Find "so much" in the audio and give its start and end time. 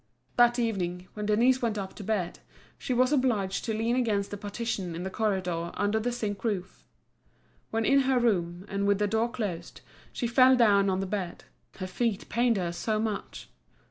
12.71-13.49